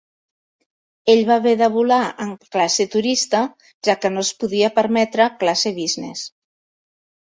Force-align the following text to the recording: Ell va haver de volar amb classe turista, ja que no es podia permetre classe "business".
Ell 1.13 1.21
va 1.27 1.35
haver 1.41 1.53
de 1.59 1.67
volar 1.75 1.99
amb 2.25 2.49
classe 2.57 2.89
turista, 2.97 3.45
ja 3.91 3.99
que 4.03 4.15
no 4.17 4.27
es 4.27 4.35
podia 4.43 4.75
permetre 4.83 5.33
classe 5.47 5.79
"business". 5.83 6.31